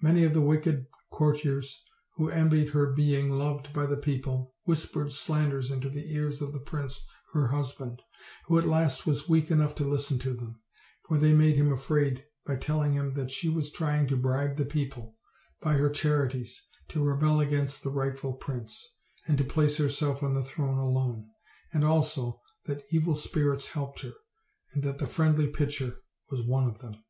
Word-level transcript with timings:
Many 0.00 0.22
of 0.22 0.32
the 0.32 0.40
wicked 0.40 0.86
courtiers, 1.10 1.82
who 2.14 2.30
envied 2.30 2.68
her 2.68 2.92
being 2.92 3.30
loved 3.30 3.72
by 3.72 3.84
the 3.84 3.96
people, 3.96 4.54
whispered 4.62 5.10
slanders 5.10 5.72
into 5.72 5.88
the 5.90 6.14
ears 6.14 6.40
of 6.40 6.52
the 6.52 6.60
prince 6.60 7.04
her 7.32 7.48
husband, 7.48 8.00
who 8.46 8.60
at 8.60 8.64
last 8.64 9.08
was 9.08 9.28
weak 9.28 9.50
enough 9.50 9.74
to 9.74 9.84
listen 9.84 10.20
to 10.20 10.34
them; 10.34 10.60
for 11.08 11.18
they 11.18 11.32
made 11.32 11.56
him 11.56 11.72
afraid 11.72 12.24
by 12.46 12.54
telling 12.54 12.92
him 12.92 13.14
that 13.14 13.32
she 13.32 13.48
was 13.48 13.72
trying 13.72 14.06
to 14.06 14.16
bribe 14.16 14.56
the 14.56 14.64
people, 14.64 15.16
by 15.60 15.72
her 15.74 15.90
charities, 15.90 16.62
to 16.86 17.02
rebel 17.02 17.40
against 17.40 17.82
the 17.82 17.90
rightful 17.90 18.34
prince, 18.34 18.86
and 19.26 19.36
to 19.36 19.42
26 19.42 19.42
OLD, 19.42 19.42
OLD 19.42 19.42
FAIRY 19.42 19.42
TALES. 19.42 19.54
place 19.54 19.76
herself 19.78 20.22
on 20.22 20.34
the 20.34 20.48
throne 20.48 20.78
alone; 20.78 21.28
and 21.72 21.84
also 21.84 22.40
that 22.66 22.84
evil 22.92 23.16
spirits 23.16 23.66
helped 23.66 24.02
her; 24.02 24.12
and 24.74 24.84
that 24.84 24.98
the 24.98 25.08
friendly 25.08 25.48
pitcher 25.48 26.02
was 26.30 26.40
one 26.40 26.68
of 26.68 26.78
them. 26.78 27.02